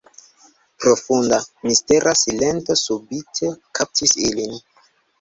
[0.85, 1.39] Profunda,
[1.69, 4.61] mistera silento subite kaptis ilin.